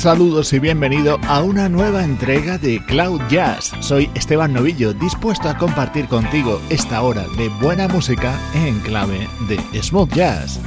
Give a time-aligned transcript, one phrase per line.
[0.00, 3.70] Saludos y bienvenido a una nueva entrega de Cloud Jazz.
[3.80, 9.82] Soy Esteban Novillo, dispuesto a compartir contigo esta hora de buena música en clave de
[9.82, 10.58] smooth jazz.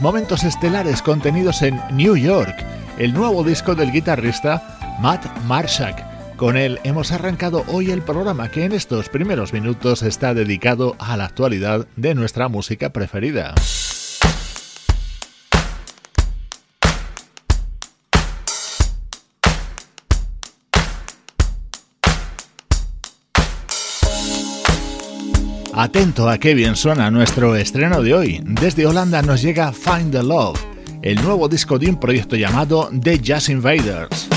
[0.00, 2.56] Momentos estelares contenidos en New York,
[2.98, 6.36] el nuevo disco del guitarrista Matt Marshak.
[6.36, 11.18] Con él hemos arrancado hoy el programa que en estos primeros minutos está dedicado a
[11.18, 13.54] la actualidad de nuestra música preferida.
[25.82, 28.42] Atento a qué bien suena nuestro estreno de hoy.
[28.44, 30.60] Desde Holanda nos llega Find the Love,
[31.00, 34.29] el nuevo disco de un proyecto llamado The Jazz Invaders.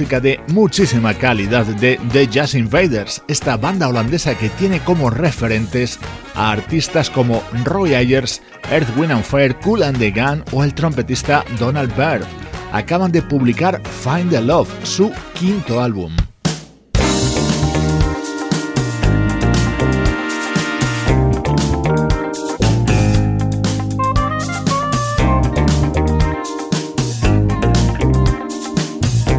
[0.00, 5.98] De muchísima calidad de The Jazz Invaders, esta banda holandesa que tiene como referentes
[6.34, 8.40] a artistas como Roy Ayers,
[8.70, 12.26] Earth, Wind and Fire, Cool and the Gun o el trompetista Donald Byrd.
[12.72, 16.16] Acaban de publicar Find the Love, su quinto álbum.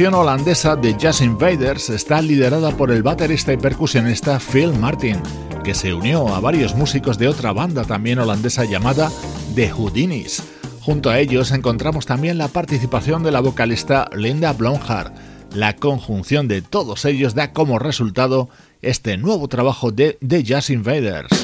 [0.00, 5.20] Formación holandesa de Jazz Invaders está liderada por el baterista y percusionista Phil Martin,
[5.62, 9.12] que se unió a varios músicos de otra banda también holandesa llamada
[9.54, 10.42] The Houdinis.
[10.80, 15.12] Junto a ellos encontramos también la participación de la vocalista Linda Blomhard.
[15.54, 18.48] La conjunción de todos ellos da como resultado
[18.80, 21.39] este nuevo trabajo de The Jazz Invaders.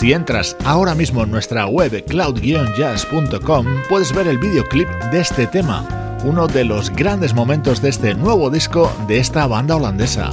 [0.00, 5.86] Si entras ahora mismo en nuestra web cloud-jazz.com puedes ver el videoclip de este tema,
[6.24, 10.30] uno de los grandes momentos de este nuevo disco de esta banda holandesa.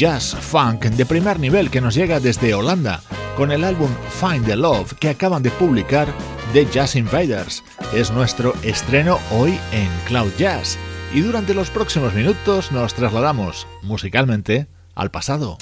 [0.00, 3.02] Jazz funk de primer nivel que nos llega desde Holanda
[3.36, 6.08] con el álbum Find the Love que acaban de publicar
[6.54, 7.62] The Jazz Invaders.
[7.92, 10.78] Es nuestro estreno hoy en Cloud Jazz
[11.12, 15.58] y durante los próximos minutos nos trasladamos musicalmente al pasado.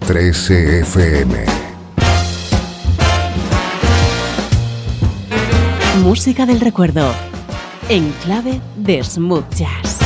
[0.00, 1.62] 13 FM
[6.02, 7.14] música del recuerdo,
[7.88, 10.01] en clave de smooth jazz.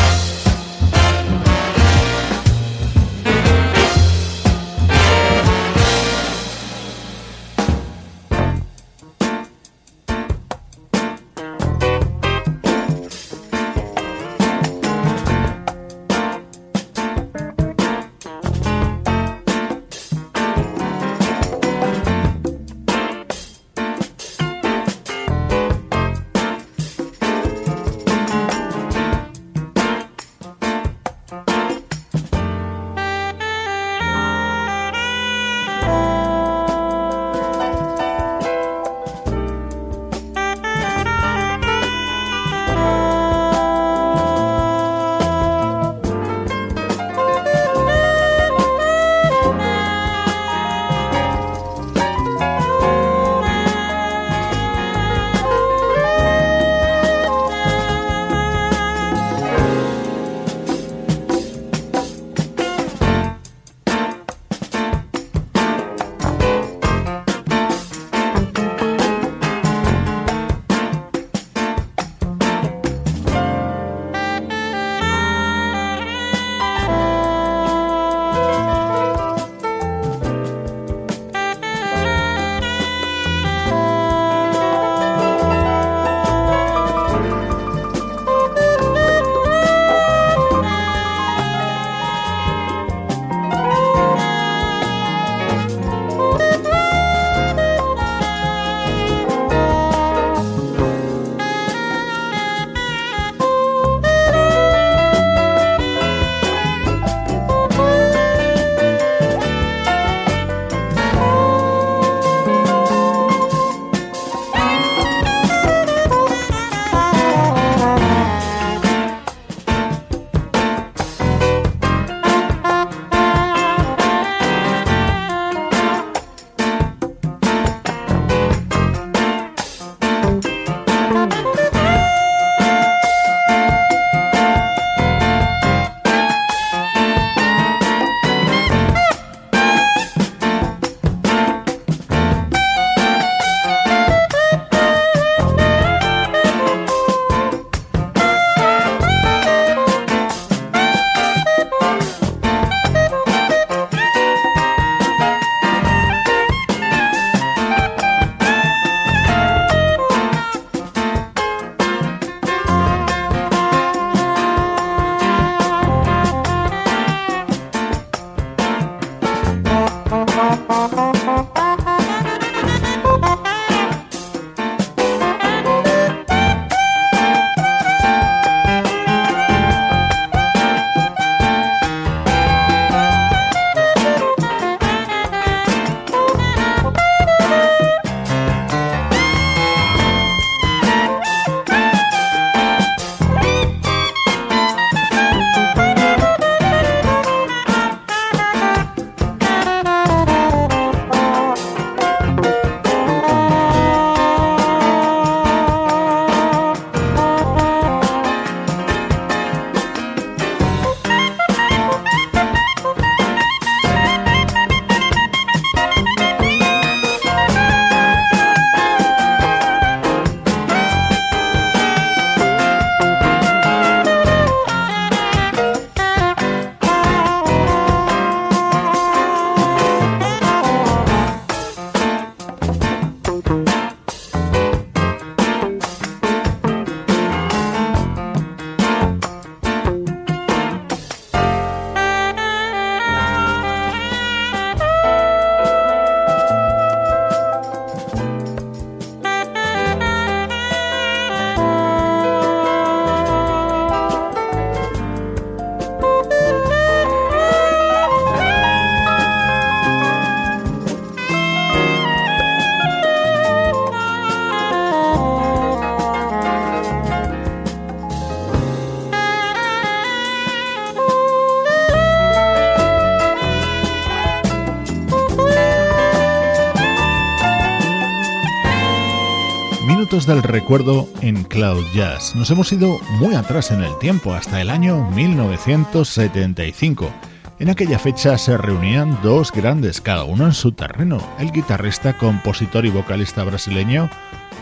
[280.27, 282.35] Del recuerdo en Cloud Jazz.
[282.35, 287.11] Nos hemos ido muy atrás en el tiempo, hasta el año 1975,
[287.59, 292.85] En aquella fecha se reunían dos grandes, cada uno en su terreno, el guitarrista, compositor
[292.85, 294.11] y vocalista brasileño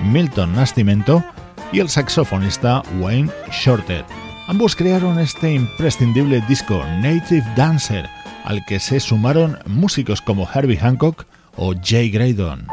[0.03, 1.25] Milton Nascimento
[1.73, 4.05] y el saxofonista Wayne Shorter.
[4.47, 8.09] Ambos crearon este imprescindible disco Native Dancer,
[8.45, 12.67] al que se sumaron músicos como Herbie Hancock o Jay Graydon.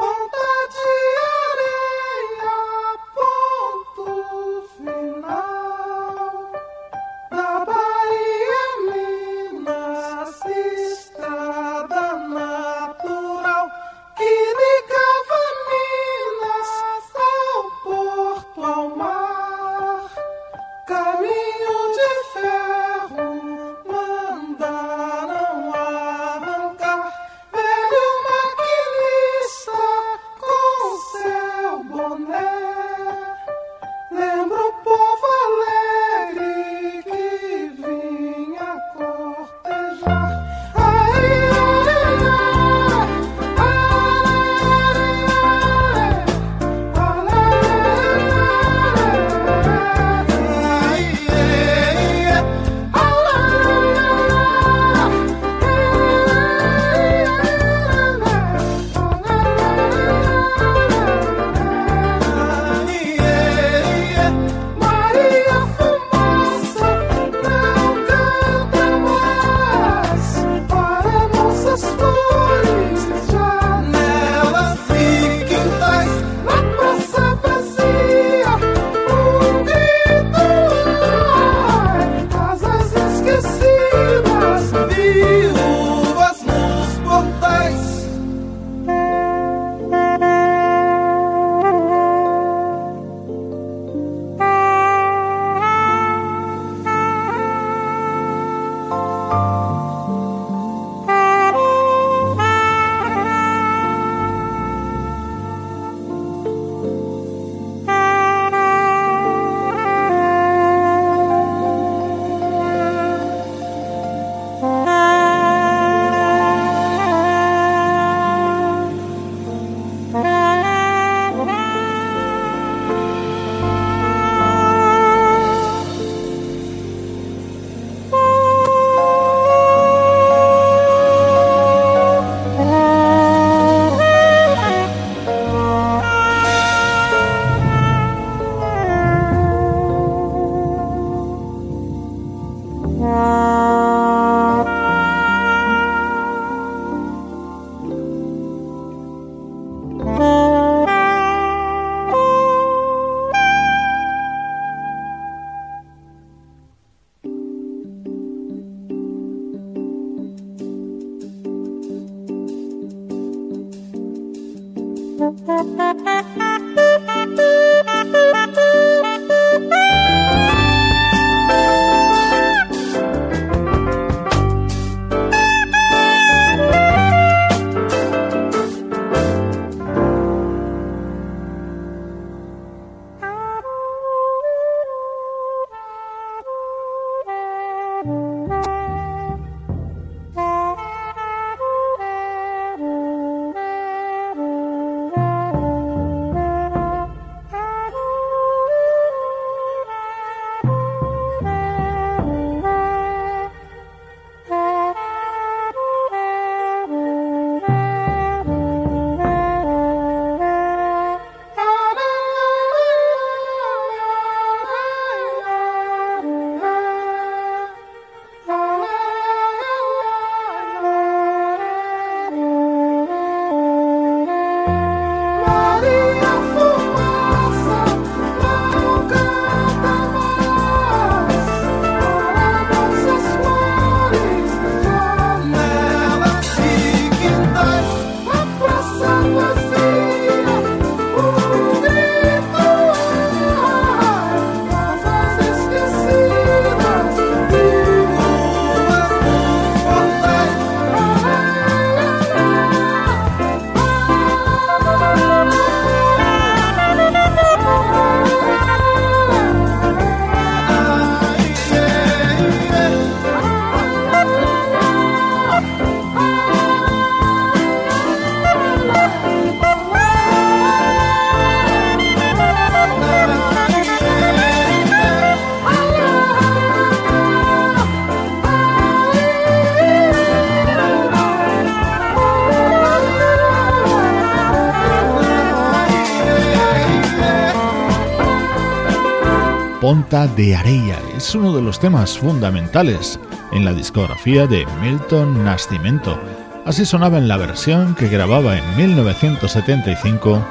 [290.12, 291.00] De Areia.
[291.16, 293.18] Es uno de los temas fundamentales
[293.54, 296.20] en la discografía de Milton Nascimento.
[296.66, 300.46] Así sonaba en la versión que grababa en 1975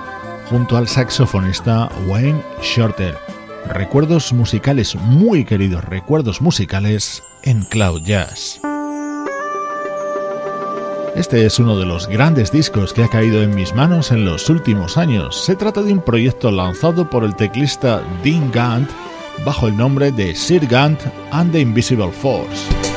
[0.48, 3.18] junto al saxofonista Wayne Shorter.
[3.68, 8.62] Recuerdos musicales muy queridos, recuerdos musicales en Cloud Jazz.
[11.14, 14.48] Este es uno de los grandes discos que ha caído en mis manos en los
[14.48, 15.44] últimos años.
[15.44, 18.88] Se trata de un proyecto lanzado por el teclista Dean Gant
[19.44, 21.00] bajo el nombre de Sir Gant
[21.32, 22.89] and the Invisible Force.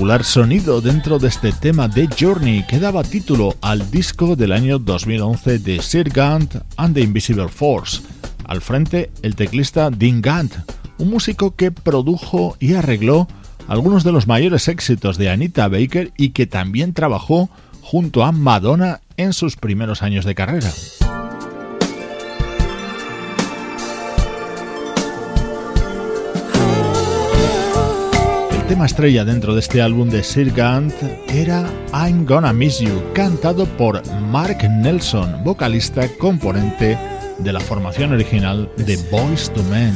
[0.00, 4.78] popular sonido dentro de este tema de Journey que daba título al disco del año
[4.78, 8.00] 2011 de Sir Gant and the Invisible Force.
[8.46, 10.54] Al frente, el teclista Dean Gant,
[10.96, 13.28] un músico que produjo y arregló
[13.68, 17.50] algunos de los mayores éxitos de Anita Baker y que también trabajó
[17.82, 20.70] junto a Madonna en sus primeros años de carrera.
[28.70, 30.94] tema estrella dentro de este álbum de Sir Gant
[31.26, 34.00] era I'm Gonna Miss You, cantado por
[34.30, 36.96] Mark Nelson, vocalista componente
[37.40, 39.92] de la formación original de Boys to Men.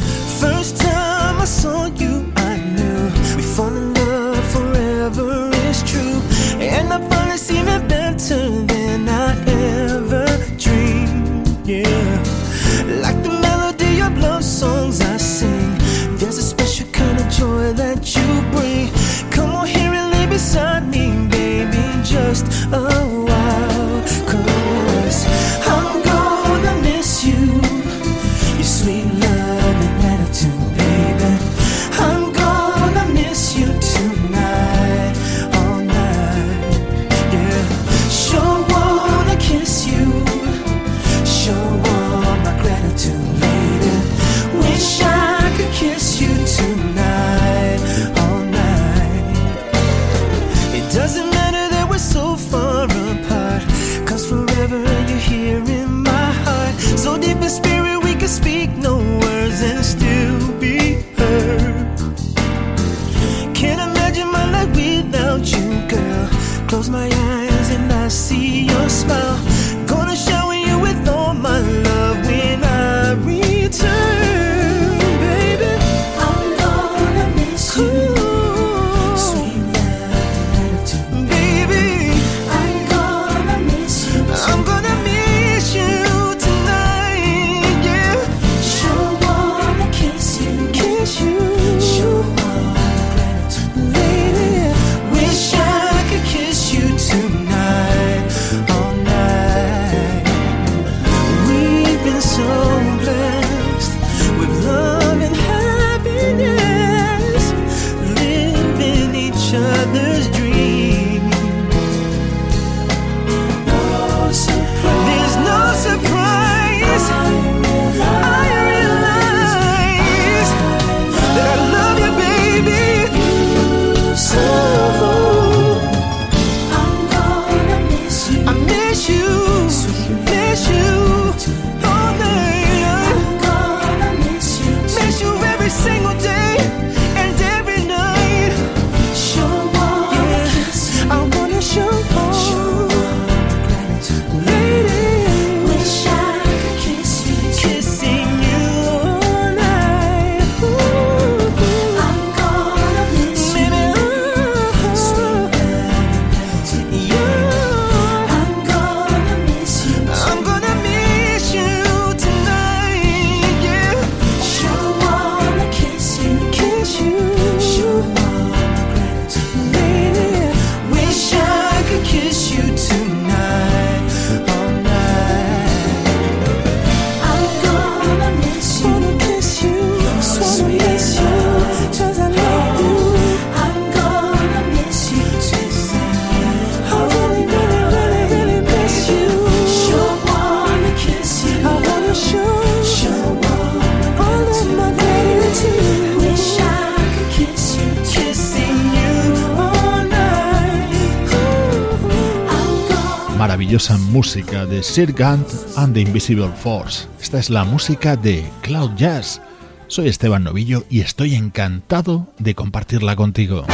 [204.15, 205.45] música de Sir Gant
[205.77, 207.09] and the Invisible Force.
[207.21, 209.43] Esta es la música de Cloud Jazz.
[209.89, 213.67] Soy Esteban Novillo y estoy encantado de compartirla contigo.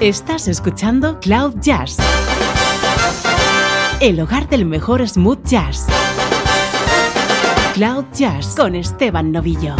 [0.00, 1.96] Estás escuchando Cloud Jazz,
[4.00, 5.86] el hogar del mejor smooth jazz.
[7.72, 9.76] Cloud Jazz con Esteban Novillo.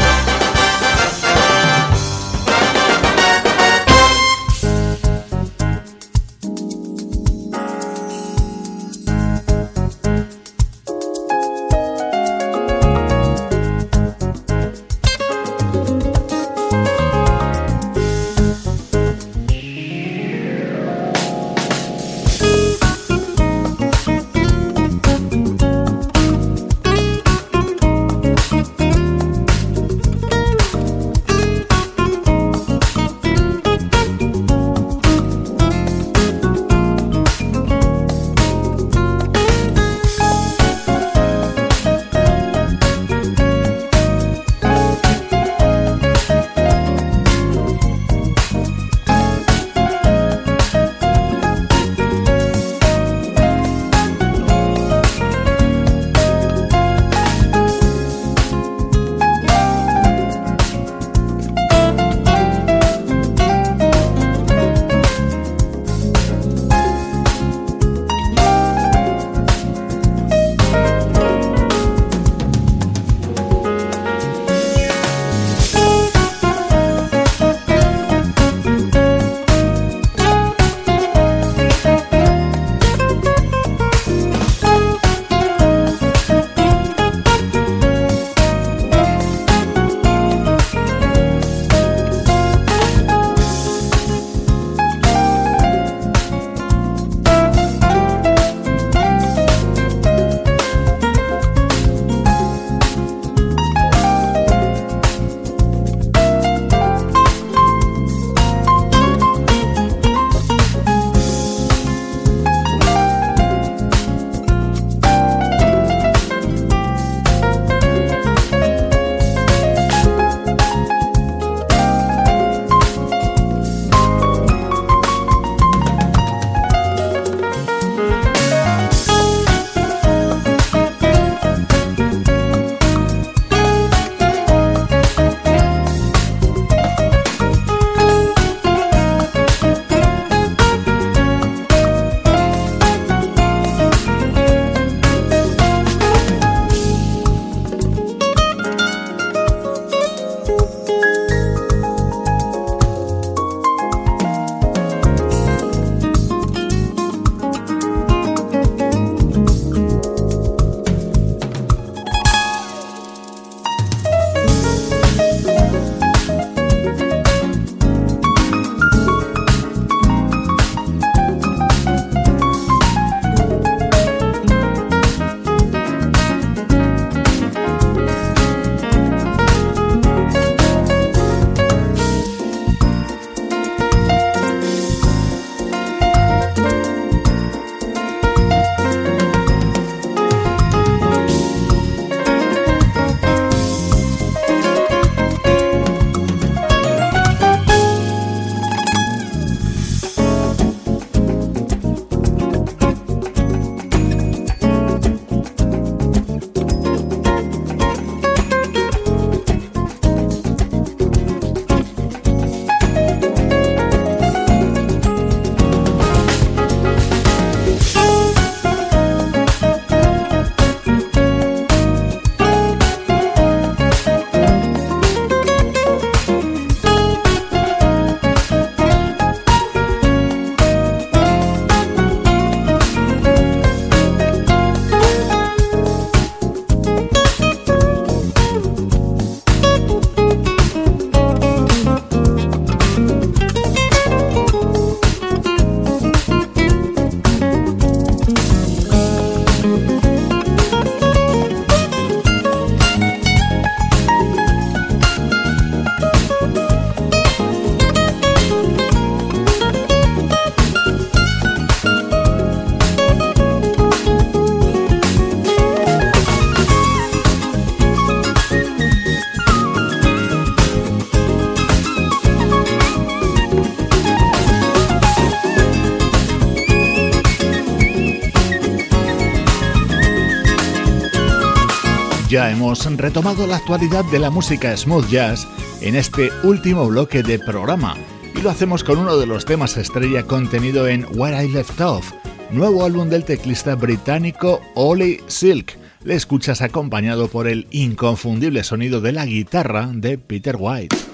[282.50, 285.46] Hemos retomado la actualidad de la música smooth jazz
[285.80, 287.94] en este último bloque de programa
[288.34, 292.12] y lo hacemos con uno de los temas estrella contenido en Where I Left Off,
[292.50, 295.78] nuevo álbum del teclista británico Ollie Silk.
[296.04, 301.11] Le escuchas acompañado por el inconfundible sonido de la guitarra de Peter White.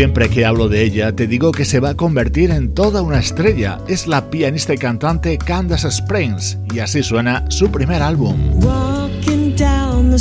[0.00, 3.18] Siempre que hablo de ella, te digo que se va a convertir en toda una
[3.18, 3.80] estrella.
[3.86, 8.64] Es la pianista y cantante Candace Springs, y así suena su primer álbum.
[8.64, 10.14] Walking down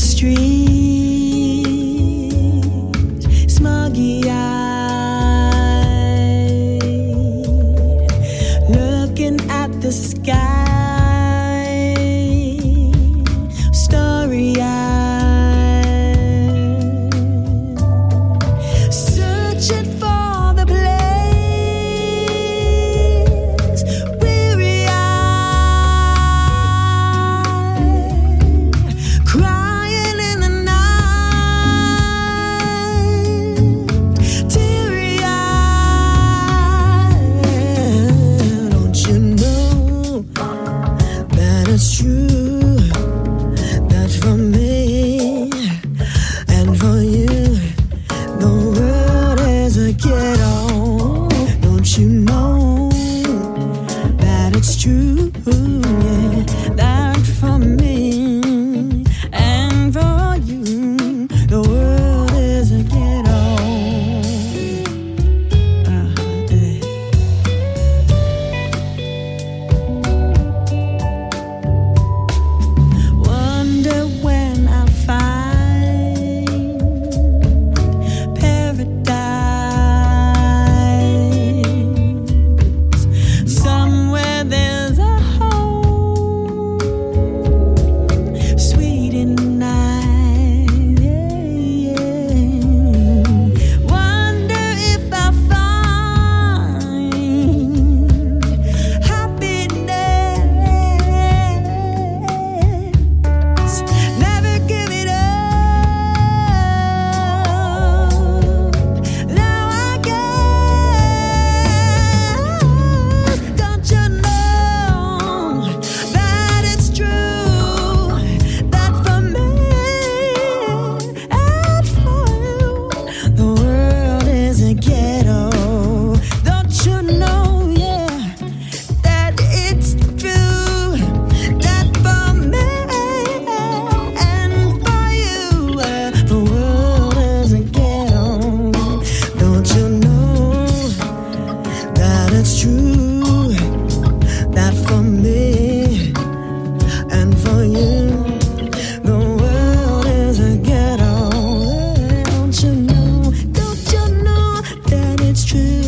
[44.30, 44.59] come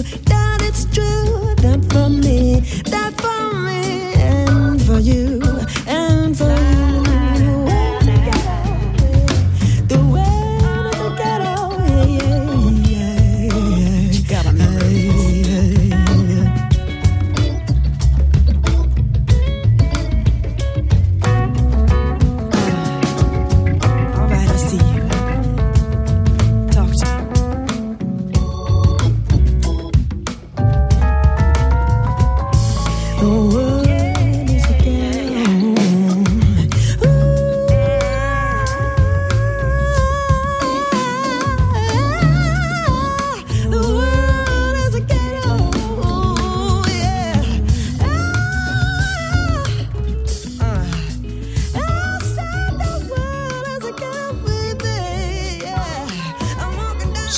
[0.01, 0.40] do.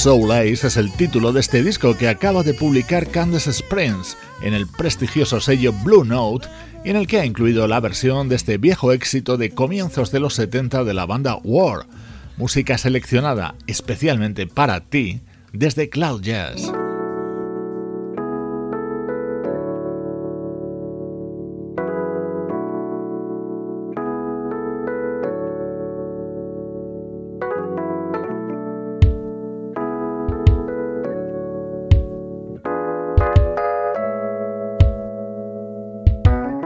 [0.03, 4.53] Soul Ace es el título de este disco que acaba de publicar Candace Springs en
[4.53, 6.49] el prestigioso sello Blue Note
[6.83, 10.19] y en el que ha incluido la versión de este viejo éxito de comienzos de
[10.19, 11.85] los 70 de la banda War,
[12.35, 15.21] música seleccionada especialmente para ti
[15.53, 16.69] desde Cloud Jazz.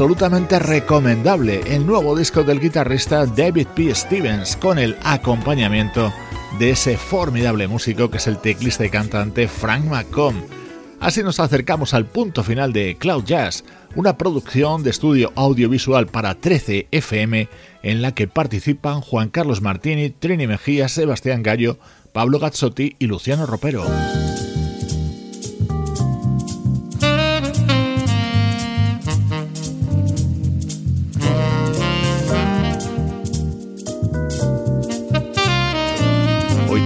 [0.00, 3.94] Absolutamente recomendable el nuevo disco del guitarrista David P.
[3.94, 6.10] Stevens con el acompañamiento
[6.58, 10.42] de ese formidable músico que es el teclista y cantante Frank McComb.
[11.00, 13.62] Así nos acercamos al punto final de Cloud Jazz,
[13.94, 17.50] una producción de estudio audiovisual para 13 FM
[17.82, 21.78] en la que participan Juan Carlos Martini, Trini Mejía, Sebastián Gallo,
[22.14, 23.84] Pablo Gazzotti y Luciano Ropero.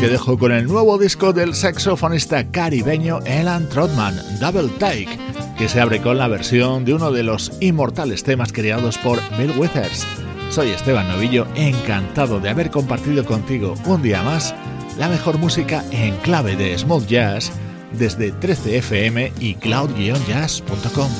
[0.04, 5.18] Te dejo con el nuevo disco del saxofonista caribeño Elan Trotman, Double Take,
[5.56, 9.52] que se abre con la versión de uno de los inmortales temas creados por Bill
[9.56, 10.06] Withers.
[10.50, 14.54] Soy Esteban Novillo, encantado de haber compartido contigo un día más
[14.98, 17.50] la mejor música en clave de smooth jazz
[17.92, 21.10] desde 13fm y cloud-jazz.com.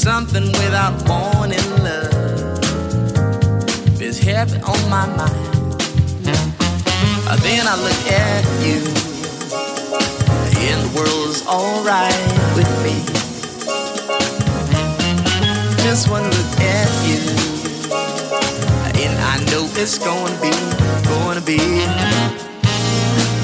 [0.00, 2.10] something without warning, love,
[4.00, 5.76] is heavy on my mind.
[7.28, 8.80] Uh, then I look at you,
[10.68, 12.16] and the world's alright
[12.56, 12.96] with me.
[15.84, 17.20] Just one look at you,
[19.04, 20.50] and I know it's gonna be,
[21.10, 21.60] gonna be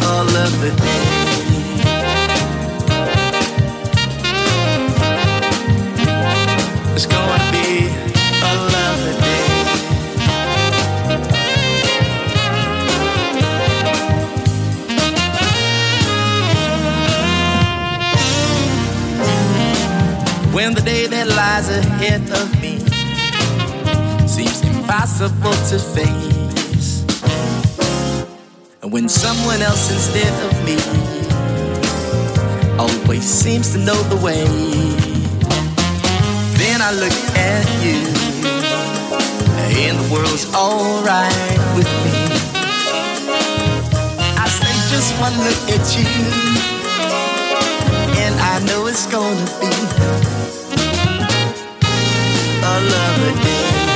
[0.07, 1.26] a lovely day.
[6.97, 7.89] It's gonna be
[8.41, 9.47] a lovely day.
[20.55, 22.79] When the day that lies ahead of me
[24.27, 27.05] seems impossible to face,
[28.81, 30.77] and when someone else instead of me
[32.79, 35.16] always seems to know the way,
[36.89, 37.99] I look at you,
[39.83, 42.13] and the world's alright with me.
[44.39, 46.07] I say just one look at you,
[48.23, 49.67] and I know it's gonna be
[52.63, 53.96] a lovely day.